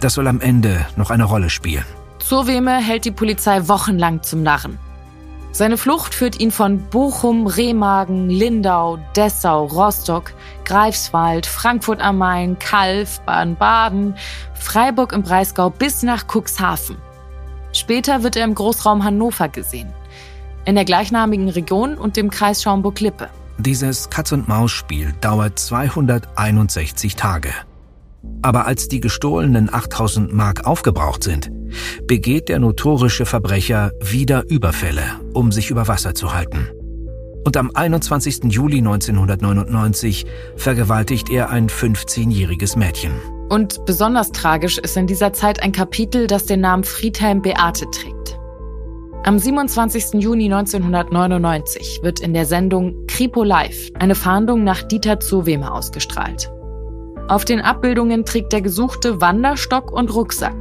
Das 0.00 0.14
soll 0.14 0.26
am 0.26 0.40
Ende 0.40 0.84
noch 0.96 1.10
eine 1.10 1.24
Rolle 1.24 1.48
spielen. 1.48 1.84
Zurweme 2.18 2.78
hält 2.78 3.04
die 3.04 3.12
Polizei 3.12 3.68
wochenlang 3.68 4.24
zum 4.24 4.42
Narren. 4.42 4.80
Seine 5.50 5.76
Flucht 5.76 6.14
führt 6.14 6.40
ihn 6.40 6.50
von 6.50 6.78
Bochum, 6.90 7.46
Remagen, 7.46 8.28
Lindau, 8.28 8.98
Dessau, 9.16 9.64
Rostock, 9.64 10.32
Greifswald, 10.64 11.46
Frankfurt 11.46 12.00
am 12.00 12.18
Main, 12.18 12.58
Kalf, 12.58 13.20
Baden-Baden, 13.20 14.14
Freiburg 14.54 15.12
im 15.12 15.22
Breisgau 15.22 15.70
bis 15.70 16.02
nach 16.02 16.26
Cuxhaven. 16.26 16.96
Später 17.72 18.22
wird 18.22 18.36
er 18.36 18.44
im 18.44 18.54
Großraum 18.54 19.04
Hannover 19.04 19.48
gesehen, 19.48 19.92
in 20.64 20.74
der 20.74 20.84
gleichnamigen 20.84 21.48
Region 21.48 21.96
und 21.96 22.16
dem 22.16 22.30
Kreis 22.30 22.62
Schaumburg-Lippe. 22.62 23.28
Dieses 23.58 24.08
Katz-und-Maus-Spiel 24.10 25.14
dauert 25.20 25.58
261 25.58 27.16
Tage. 27.16 27.50
Aber 28.42 28.66
als 28.66 28.88
die 28.88 29.00
gestohlenen 29.00 29.72
8000 29.72 30.32
Mark 30.32 30.66
aufgebraucht 30.66 31.24
sind, 31.24 31.50
begeht 32.06 32.48
der 32.48 32.58
notorische 32.58 33.26
Verbrecher 33.26 33.92
wieder 34.00 34.44
Überfälle, 34.48 35.02
um 35.34 35.52
sich 35.52 35.70
über 35.70 35.88
Wasser 35.88 36.14
zu 36.14 36.34
halten. 36.34 36.68
Und 37.44 37.56
am 37.56 37.70
21. 37.72 38.44
Juli 38.44 38.78
1999 38.78 40.26
vergewaltigt 40.56 41.30
er 41.30 41.50
ein 41.50 41.68
15-jähriges 41.68 42.78
Mädchen. 42.78 43.12
Und 43.48 43.84
besonders 43.86 44.32
tragisch 44.32 44.78
ist 44.78 44.96
in 44.96 45.06
dieser 45.06 45.32
Zeit 45.32 45.62
ein 45.62 45.72
Kapitel, 45.72 46.26
das 46.26 46.44
den 46.44 46.60
Namen 46.60 46.84
Friedhelm 46.84 47.40
Beate 47.40 47.86
trägt. 47.90 48.38
Am 49.24 49.38
27. 49.38 50.22
Juni 50.22 50.44
1999 50.44 52.00
wird 52.02 52.20
in 52.20 52.34
der 52.34 52.46
Sendung 52.46 53.06
Kripo 53.06 53.42
Live 53.42 53.90
eine 53.98 54.14
Fahndung 54.14 54.64
nach 54.64 54.82
Dieter 54.82 55.18
Zoweme 55.18 55.72
ausgestrahlt. 55.72 56.50
Auf 57.28 57.44
den 57.44 57.60
Abbildungen 57.60 58.24
trägt 58.24 58.52
der 58.52 58.62
Gesuchte 58.62 59.20
Wanderstock 59.20 59.92
und 59.92 60.14
Rucksack. 60.14 60.54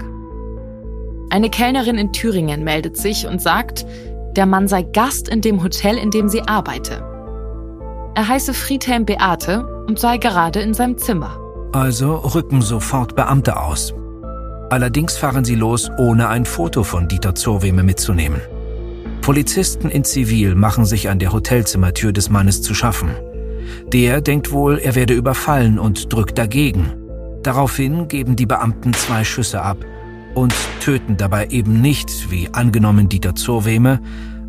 Eine 1.30 1.50
Kellnerin 1.50 1.98
in 1.98 2.14
Thüringen 2.14 2.64
meldet 2.64 2.96
sich 2.96 3.28
und 3.28 3.42
sagt, 3.42 3.86
der 4.36 4.46
Mann 4.46 4.68
sei 4.68 4.84
Gast 4.84 5.28
in 5.28 5.42
dem 5.42 5.62
Hotel, 5.62 5.98
in 5.98 6.10
dem 6.10 6.30
sie 6.30 6.42
arbeite. 6.42 7.04
Er 8.16 8.28
heiße 8.28 8.54
Friedhelm 8.54 9.06
Beate 9.06 9.66
und 9.88 10.00
sei 10.00 10.18
gerade 10.18 10.62
in 10.62 10.74
seinem 10.74 10.98
Zimmer. 10.98 11.38
Also 11.74 12.16
rücken 12.16 12.62
sofort 12.62 13.16
Beamte 13.16 13.60
aus. 13.60 13.94
Allerdings 14.70 15.18
fahren 15.18 15.44
sie 15.44 15.56
los, 15.56 15.90
ohne 15.98 16.30
ein 16.30 16.46
Foto 16.46 16.84
von 16.84 17.08
Dieter 17.08 17.36
Zurweme 17.36 17.84
mitzunehmen. 17.84 18.42
Polizisten 19.22 19.90
in 19.90 20.06
Zivil 20.06 20.56
machen 20.56 20.86
sich 20.86 21.10
an 21.10 21.20
der 21.20 21.34
Hotelzimmertür 21.34 22.14
des 22.14 22.30
Mannes 22.30 22.62
zu 22.62 22.74
schaffen. 22.74 23.10
Der 23.92 24.22
denkt 24.22 24.52
wohl, 24.52 24.78
er 24.78 24.96
werde 24.96 25.14
überfallen 25.14 25.78
und 25.78 26.12
drückt 26.14 26.38
dagegen. 26.38 26.94
Daraufhin 27.44 28.08
geben 28.08 28.36
die 28.38 28.46
Beamten 28.46 28.94
zwei 28.94 29.24
Schüsse 29.24 29.62
ab 29.62 29.78
und 30.38 30.54
töten 30.82 31.18
dabei 31.18 31.48
eben 31.48 31.82
nicht, 31.82 32.30
wie 32.30 32.54
angenommen 32.54 33.10
Dieter 33.10 33.34
Zurweme, 33.34 34.00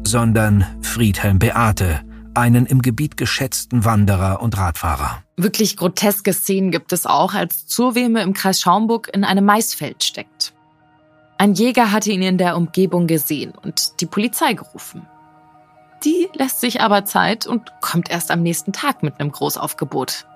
sondern 0.06 0.66
Friedhelm 0.82 1.38
Beate, 1.38 2.00
einen 2.34 2.66
im 2.66 2.82
Gebiet 2.82 3.16
geschätzten 3.16 3.86
Wanderer 3.86 4.42
und 4.42 4.58
Radfahrer. 4.58 5.22
Wirklich 5.38 5.78
groteske 5.78 6.34
Szenen 6.34 6.72
gibt 6.72 6.92
es 6.92 7.06
auch, 7.06 7.32
als 7.32 7.66
Zurweme 7.66 8.20
im 8.20 8.34
Kreis 8.34 8.60
Schaumburg 8.60 9.08
in 9.14 9.24
einem 9.24 9.46
Maisfeld 9.46 10.04
steckt. 10.04 10.52
Ein 11.38 11.54
Jäger 11.54 11.90
hatte 11.90 12.12
ihn 12.12 12.20
in 12.20 12.36
der 12.36 12.58
Umgebung 12.58 13.06
gesehen 13.06 13.52
und 13.52 14.02
die 14.02 14.06
Polizei 14.06 14.52
gerufen. 14.52 15.06
Die 16.04 16.28
lässt 16.34 16.60
sich 16.60 16.82
aber 16.82 17.06
Zeit 17.06 17.46
und 17.46 17.62
kommt 17.80 18.10
erst 18.10 18.30
am 18.30 18.42
nächsten 18.42 18.74
Tag 18.74 19.02
mit 19.02 19.18
einem 19.18 19.32
Großaufgebot. 19.32 20.26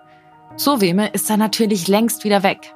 Zurweme 0.56 1.09
ist 1.09 1.28
da 1.28 1.37
natürlich 1.37 1.88
längst 1.88 2.25
wieder 2.25 2.42
weg. 2.42 2.73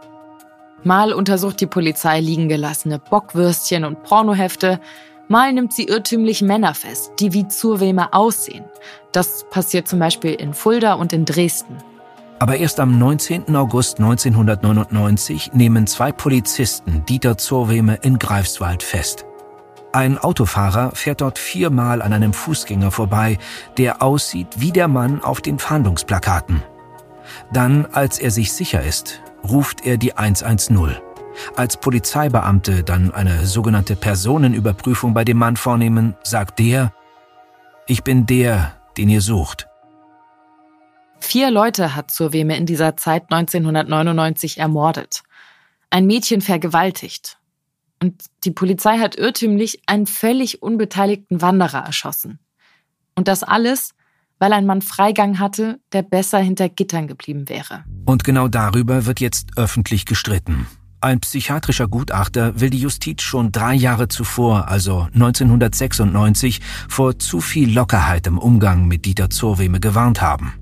Mal 0.84 1.12
untersucht 1.12 1.60
die 1.60 1.66
Polizei 1.66 2.20
liegen 2.20 2.48
gelassene 2.48 2.98
Bockwürstchen 2.98 3.84
und 3.84 4.02
Pornohefte, 4.02 4.80
mal 5.28 5.52
nimmt 5.52 5.72
sie 5.72 5.84
irrtümlich 5.84 6.42
Männer 6.42 6.74
fest, 6.74 7.12
die 7.18 7.32
wie 7.32 7.48
Zurweme 7.48 8.12
aussehen. 8.12 8.64
Das 9.12 9.44
passiert 9.50 9.88
zum 9.88 9.98
Beispiel 9.98 10.34
in 10.34 10.54
Fulda 10.54 10.94
und 10.94 11.12
in 11.12 11.24
Dresden. 11.24 11.76
Aber 12.38 12.56
erst 12.58 12.80
am 12.80 12.98
19. 12.98 13.56
August 13.56 13.98
1999 13.98 15.52
nehmen 15.54 15.86
zwei 15.86 16.12
Polizisten 16.12 17.04
Dieter 17.06 17.38
Zurweme 17.38 17.98
in 18.02 18.18
Greifswald 18.18 18.82
fest. 18.82 19.24
Ein 19.92 20.18
Autofahrer 20.18 20.90
fährt 20.92 21.22
dort 21.22 21.38
viermal 21.38 22.02
an 22.02 22.12
einem 22.12 22.34
Fußgänger 22.34 22.90
vorbei, 22.90 23.38
der 23.78 24.02
aussieht 24.02 24.48
wie 24.58 24.70
der 24.70 24.88
Mann 24.88 25.22
auf 25.22 25.40
den 25.40 25.58
Fahndungsplakaten. 25.58 26.62
Dann, 27.50 27.86
als 27.86 28.18
er 28.18 28.30
sich 28.30 28.52
sicher 28.52 28.82
ist, 28.82 29.22
ruft 29.42 29.86
er 29.86 29.96
die 29.96 30.16
110. 30.16 30.96
Als 31.54 31.76
Polizeibeamte 31.76 32.82
dann 32.82 33.12
eine 33.12 33.46
sogenannte 33.46 33.96
Personenüberprüfung 33.96 35.14
bei 35.14 35.24
dem 35.24 35.38
Mann 35.38 35.56
vornehmen, 35.56 36.14
sagt 36.22 36.58
der, 36.58 36.92
ich 37.86 38.02
bin 38.02 38.26
der, 38.26 38.74
den 38.96 39.08
ihr 39.08 39.20
sucht. 39.20 39.68
Vier 41.20 41.50
Leute 41.50 41.94
hat 41.94 42.10
Surweme 42.10 42.56
in 42.56 42.66
dieser 42.66 42.96
Zeit 42.96 43.32
1999 43.32 44.58
ermordet. 44.58 45.22
Ein 45.90 46.06
Mädchen 46.06 46.40
vergewaltigt. 46.40 47.38
Und 48.02 48.24
die 48.44 48.50
Polizei 48.50 48.98
hat 48.98 49.16
irrtümlich 49.16 49.82
einen 49.86 50.06
völlig 50.06 50.62
unbeteiligten 50.62 51.40
Wanderer 51.40 51.84
erschossen. 51.84 52.38
Und 53.14 53.28
das 53.28 53.42
alles, 53.42 53.94
weil 54.38 54.52
ein 54.52 54.66
Mann 54.66 54.82
Freigang 54.82 55.38
hatte, 55.38 55.80
der 55.92 56.02
besser 56.02 56.38
hinter 56.38 56.68
Gittern 56.68 57.06
geblieben 57.06 57.48
wäre. 57.48 57.84
Und 58.04 58.24
genau 58.24 58.48
darüber 58.48 59.06
wird 59.06 59.20
jetzt 59.20 59.50
öffentlich 59.56 60.04
gestritten. 60.04 60.66
Ein 61.00 61.20
psychiatrischer 61.20 61.88
Gutachter 61.88 62.58
will 62.58 62.70
die 62.70 62.80
Justiz 62.80 63.22
schon 63.22 63.52
drei 63.52 63.74
Jahre 63.74 64.08
zuvor, 64.08 64.68
also 64.68 65.08
1996, 65.12 66.60
vor 66.88 67.18
zu 67.18 67.40
viel 67.40 67.72
Lockerheit 67.72 68.26
im 68.26 68.38
Umgang 68.38 68.88
mit 68.88 69.04
Dieter 69.04 69.30
Zurweme 69.30 69.78
gewarnt 69.78 70.22
haben. 70.22 70.54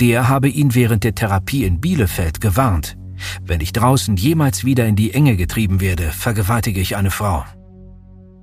Der 0.00 0.28
habe 0.28 0.48
ihn 0.48 0.74
während 0.74 1.02
der 1.02 1.14
Therapie 1.14 1.64
in 1.64 1.80
Bielefeld 1.80 2.40
gewarnt. 2.40 2.96
Wenn 3.44 3.60
ich 3.60 3.72
draußen 3.72 4.16
jemals 4.16 4.64
wieder 4.64 4.86
in 4.86 4.94
die 4.94 5.12
Enge 5.12 5.36
getrieben 5.36 5.80
werde, 5.80 6.04
vergewaltige 6.04 6.80
ich 6.80 6.96
eine 6.96 7.10
Frau. 7.10 7.44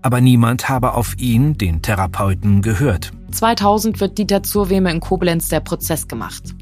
Aber 0.05 0.21
niemand 0.21 0.69
habe 0.69 0.93
auf 0.93 1.17
ihn, 1.17 1.57
den 1.57 1.81
Therapeuten, 1.81 2.62
gehört. 2.62 3.12
2000 3.31 4.00
wird 4.00 4.19
Dieter 4.19 4.43
Zurweme 4.43 4.91
in 4.91 5.00
Koblenz 5.00 5.47
der 5.47 5.62
Prozess 5.62 6.07
gemacht. 6.07 6.53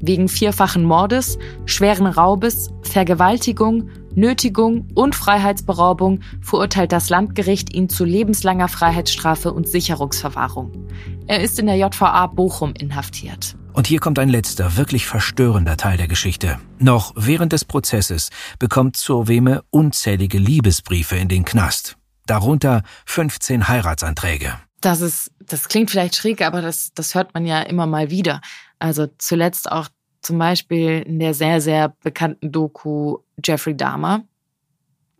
Wegen 0.00 0.26
vierfachen 0.26 0.82
Mordes, 0.82 1.38
schweren 1.64 2.08
Raubes, 2.08 2.70
Vergewaltigung, 2.82 3.88
Nötigung 4.16 4.88
und 4.96 5.14
Freiheitsberaubung 5.14 6.22
verurteilt 6.40 6.90
das 6.90 7.08
Landgericht 7.08 7.72
ihn 7.72 7.88
zu 7.88 8.04
lebenslanger 8.04 8.66
Freiheitsstrafe 8.66 9.52
und 9.52 9.68
Sicherungsverwahrung. 9.68 10.88
Er 11.28 11.40
ist 11.40 11.60
in 11.60 11.66
der 11.66 11.76
JVA 11.76 12.26
Bochum 12.26 12.74
inhaftiert. 12.76 13.54
Und 13.74 13.86
hier 13.86 14.00
kommt 14.00 14.18
ein 14.18 14.28
letzter, 14.28 14.76
wirklich 14.76 15.06
verstörender 15.06 15.76
Teil 15.76 15.98
der 15.98 16.08
Geschichte. 16.08 16.58
Noch 16.80 17.12
während 17.14 17.52
des 17.52 17.64
Prozesses 17.64 18.30
bekommt 18.58 18.96
Zurweme 18.96 19.62
unzählige 19.70 20.38
Liebesbriefe 20.38 21.14
in 21.14 21.28
den 21.28 21.44
Knast. 21.44 21.97
Darunter 22.28 22.82
15 23.06 23.68
Heiratsanträge. 23.68 24.54
Das 24.80 25.00
ist, 25.00 25.32
das 25.40 25.68
klingt 25.68 25.90
vielleicht 25.90 26.16
schräg, 26.16 26.42
aber 26.42 26.62
das, 26.62 26.92
das 26.94 27.14
hört 27.14 27.34
man 27.34 27.46
ja 27.46 27.62
immer 27.62 27.86
mal 27.86 28.10
wieder. 28.10 28.40
Also 28.78 29.08
zuletzt 29.18 29.70
auch 29.70 29.88
zum 30.20 30.38
Beispiel 30.38 31.02
in 31.06 31.18
der 31.18 31.34
sehr, 31.34 31.60
sehr 31.60 31.94
bekannten 32.02 32.52
Doku 32.52 33.18
Jeffrey 33.44 33.76
Dahmer, 33.76 34.22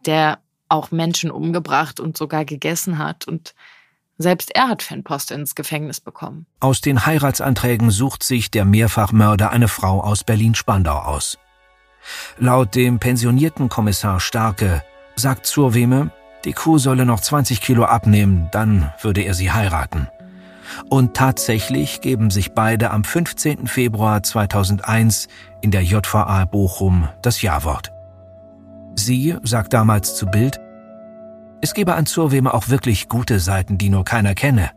der 0.06 0.38
auch 0.68 0.90
Menschen 0.90 1.30
umgebracht 1.30 1.98
und 1.98 2.16
sogar 2.16 2.44
gegessen 2.44 2.98
hat 2.98 3.26
und 3.26 3.54
selbst 4.20 4.54
er 4.54 4.68
hat 4.68 4.82
Fanpost 4.82 5.30
ins 5.30 5.54
Gefängnis 5.54 6.00
bekommen. 6.00 6.46
Aus 6.58 6.80
den 6.80 7.06
Heiratsanträgen 7.06 7.90
sucht 7.90 8.24
sich 8.24 8.50
der 8.50 8.64
Mehrfachmörder 8.64 9.50
eine 9.50 9.68
Frau 9.68 10.00
aus 10.00 10.24
Berlin-Spandau 10.24 10.98
aus. 10.98 11.38
Laut 12.36 12.74
dem 12.74 12.98
pensionierten 12.98 13.68
Kommissar 13.68 14.18
Starke 14.18 14.82
sagt 15.14 15.46
Zurweme, 15.46 16.10
die 16.45 16.52
Kuh 16.52 16.78
solle 16.78 17.04
noch 17.04 17.21
20 17.21 17.61
Kilo 17.61 17.85
abnehmen, 17.85 18.49
dann 18.52 18.92
würde 19.00 19.23
er 19.23 19.35
sie 19.35 19.50
heiraten. 19.52 20.09
Und 20.88 21.14
tatsächlich 21.14 22.00
geben 22.00 22.30
sich 22.30 22.52
beide 22.52 22.90
am 22.90 23.04
15. 23.04 23.66
Februar 23.66 24.23
2001 24.23 25.28
in 25.61 25.71
der 25.71 25.83
JVA 25.83 26.45
Bochum 26.45 27.09
das 27.23 27.42
Ja-Wort. 27.42 27.92
Sie 28.95 29.37
sagt 29.42 29.73
damals 29.73 30.16
zu 30.16 30.26
Bild, 30.26 30.61
es 31.61 31.75
gebe 31.75 31.95
an 31.95 32.07
Zurweme 32.07 32.54
auch 32.54 32.68
wirklich 32.68 33.09
gute 33.09 33.40
Seiten, 33.40 33.78
die 33.78 33.88
nur 33.88 34.04
keiner 34.04 34.35
kenne. 34.35 34.71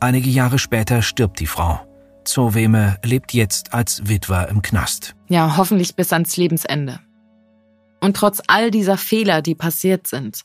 Einige 0.00 0.28
Jahre 0.28 0.58
später 0.58 1.02
stirbt 1.02 1.40
die 1.40 1.46
Frau. 1.46 1.80
Zurweme 2.24 2.96
lebt 3.02 3.32
jetzt 3.32 3.72
als 3.72 4.08
Witwer 4.08 4.48
im 4.48 4.62
Knast. 4.62 5.14
Ja, 5.28 5.56
hoffentlich 5.56 5.96
bis 5.96 6.12
ans 6.12 6.36
Lebensende. 6.36 7.00
Und 8.00 8.16
trotz 8.16 8.42
all 8.46 8.70
dieser 8.70 8.96
Fehler, 8.96 9.42
die 9.42 9.54
passiert 9.54 10.06
sind, 10.06 10.44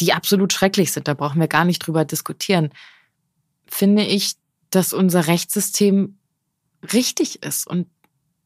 die 0.00 0.12
absolut 0.12 0.52
schrecklich 0.52 0.92
sind, 0.92 1.08
da 1.08 1.14
brauchen 1.14 1.40
wir 1.40 1.48
gar 1.48 1.64
nicht 1.64 1.80
drüber 1.80 2.04
diskutieren, 2.04 2.70
finde 3.66 4.04
ich, 4.04 4.34
dass 4.70 4.92
unser 4.92 5.26
Rechtssystem 5.26 6.18
richtig 6.92 7.42
ist. 7.42 7.66
Und 7.66 7.86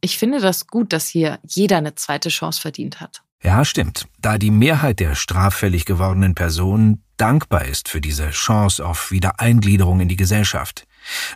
ich 0.00 0.18
finde 0.18 0.40
das 0.40 0.66
gut, 0.66 0.92
dass 0.92 1.08
hier 1.08 1.38
jeder 1.46 1.78
eine 1.78 1.94
zweite 1.94 2.28
Chance 2.28 2.60
verdient 2.60 3.00
hat. 3.00 3.22
Ja, 3.42 3.64
stimmt. 3.64 4.06
Da 4.18 4.36
die 4.36 4.50
Mehrheit 4.50 5.00
der 5.00 5.14
straffällig 5.14 5.84
gewordenen 5.84 6.34
Personen 6.34 7.04
dankbar 7.16 7.64
ist 7.64 7.88
für 7.88 8.00
diese 8.00 8.30
Chance 8.30 8.84
auf 8.84 9.10
Wiedereingliederung 9.10 10.00
in 10.00 10.08
die 10.08 10.16
Gesellschaft. 10.16 10.86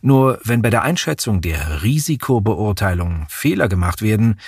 Nur 0.01 0.41
wenn 0.45 0.63
bei 0.63 0.71
der 0.71 0.83
Einschätzung 0.83 1.41
der 1.41 1.83
Risikobeurteilung 1.83 3.27
Fehler 3.29 3.69
gemacht 3.69 4.03
werden, 4.03 4.41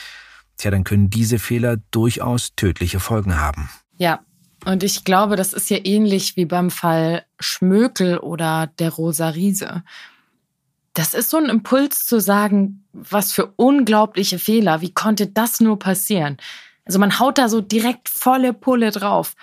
tja, 0.57 0.71
dann 0.71 0.85
können 0.85 1.11
diese 1.11 1.39
Fehler 1.39 1.79
durchaus 1.91 2.55
tödliche 2.57 3.01
Folgen 3.01 3.41
haben. 3.41 3.71
Ja, 3.99 4.21
und 4.65 4.83
ich 4.83 5.05
glaube, 5.05 5.37
das 5.37 5.53
ist 5.53 5.69
ja 5.71 5.79
ähnlich 5.85 6.37
wie 6.37 6.47
beim 6.47 6.71
Fall 6.71 7.25
Schmökel 7.39 8.19
oder 8.19 8.69
der 8.79 8.91
Rosa 8.91 9.29
Riese. 9.29 9.83
Das 10.95 11.13
ist 11.13 11.31
so 11.31 11.37
ein 11.37 11.47
Impuls 11.47 12.07
zu 12.07 12.21
sagen, 12.21 12.85
was 12.93 13.33
für 13.33 13.53
unglaubliche 13.57 14.39
Fehler, 14.39 14.81
wie 14.81 14.95
konnte 14.95 15.27
das 15.27 15.61
nur 15.61 15.79
passieren? 15.79 16.39
Also 16.85 16.99
man 16.99 17.19
haut 17.19 17.39
da 17.39 17.49
so 17.49 17.61
direkt 17.61 18.09
volle 18.09 18.53
Pulle 18.53 18.91
drauf. 18.91 19.35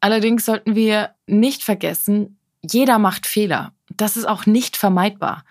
Allerdings 0.00 0.44
sollten 0.44 0.74
wir 0.74 1.10
nicht 1.26 1.64
vergessen, 1.64 2.38
jeder 2.62 2.98
macht 2.98 3.26
Fehler. 3.26 3.72
Das 3.90 4.16
ist 4.16 4.26
auch 4.26 4.46
nicht 4.46 4.76
vermeidbar. 4.76 5.44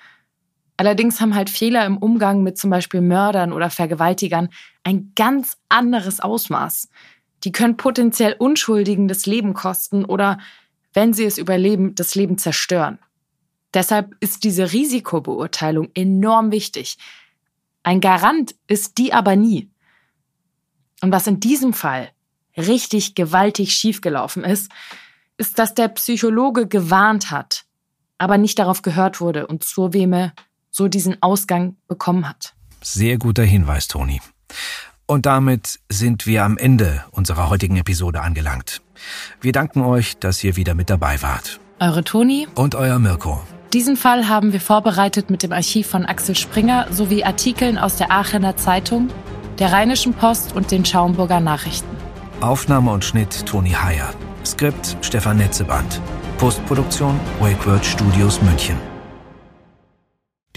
Allerdings 0.78 1.20
haben 1.20 1.34
halt 1.34 1.50
Fehler 1.50 1.86
im 1.86 1.98
Umgang 1.98 2.44
mit 2.44 2.58
zum 2.60 2.70
Beispiel 2.70 3.02
Mördern 3.02 3.52
oder 3.52 3.72
Vergewaltigern 3.72 4.50
ein 4.84 5.12
ganz 5.16 5.58
anderes 5.70 6.20
Ausmaß. 6.20 6.90
Die 7.44 7.52
können 7.52 7.78
potenziell 7.78 8.36
Unschuldigen 8.38 9.08
das 9.08 9.26
Leben 9.26 9.54
kosten 9.56 10.06
oder, 10.06 10.38
wenn 10.94 11.14
sie 11.14 11.26
es 11.26 11.40
überleben, 11.40 11.96
das 11.96 12.14
Leben 12.14 12.38
zerstören. 12.38 13.00
Deshalb 13.74 14.16
ist 14.20 14.44
diese 14.44 14.72
Risikobeurteilung 14.72 15.90
enorm 15.94 16.52
wichtig. 16.52 16.98
Ein 17.84 18.00
Garant 18.00 18.56
ist 18.68 18.98
die 18.98 19.14
aber 19.14 19.36
nie. 19.36 19.70
Und 21.02 21.12
was 21.12 21.28
in 21.28 21.40
diesem 21.40 21.74
Fall 21.74 22.10
richtig 22.56 23.16
gewaltig 23.16 23.74
schiefgelaufen 23.74 24.44
ist, 24.44 24.72
ist, 25.38 25.60
dass 25.60 25.74
der 25.74 25.90
Psychologe 25.90 26.68
gewarnt 26.68 27.30
hat, 27.30 27.66
aber 28.18 28.38
nicht 28.38 28.58
darauf 28.58 28.82
gehört 28.82 29.22
wurde 29.22 29.48
und 29.48 29.64
Zurweme 29.64 30.34
so 30.78 30.88
diesen 30.88 31.22
Ausgang 31.22 31.76
bekommen 31.88 32.30
hat. 32.30 32.54
Sehr 32.82 33.18
guter 33.18 33.44
Hinweis, 33.44 33.88
Toni. 33.88 34.22
Und 35.08 35.26
damit 35.26 35.80
sind 35.90 36.28
wir 36.28 36.44
am 36.44 36.58
Ende 36.58 37.04
unserer 37.12 37.50
heutigen 37.50 37.78
Episode 37.78 38.22
angelangt. 38.22 38.82
Wir 39.42 39.52
danken 39.52 39.82
euch, 39.82 40.18
dass 40.18 40.44
ihr 40.44 40.56
wieder 40.56 40.76
mit 40.76 40.90
dabei 40.90 41.22
wart. 41.22 41.60
Eure 41.80 42.04
Toni 42.04 42.48
und 42.56 42.76
euer 42.76 43.00
Mirko. 43.00 43.42
Diesen 43.74 43.98
Fall 43.98 44.28
haben 44.28 44.54
wir 44.54 44.62
vorbereitet 44.62 45.30
mit 45.30 45.44
dem 45.44 45.52
Archiv 45.52 45.88
von 45.88 46.06
Axel 46.06 46.36
Springer 46.36 46.88
sowie 46.92 47.24
Artikeln 47.24 47.78
aus 47.78 47.98
der 47.98 48.12
Aachener 48.12 48.56
Zeitung, 48.56 49.10
der 49.60 49.74
Rheinischen 49.74 50.14
Post 50.14 50.56
und 50.56 50.72
den 50.72 50.86
Schaumburger 50.86 51.40
Nachrichten. 51.40 51.90
Aufnahme 52.40 52.92
und 52.92 53.04
Schnitt 53.04 53.46
Toni 53.46 53.72
Heyer. 53.72 54.14
Skript 54.46 54.98
Stefan 55.02 55.38
Netzeband. 55.38 56.02
Postproduktion 56.38 57.20
Wakeword 57.40 57.86
Studios 57.86 58.42
München. 58.42 58.78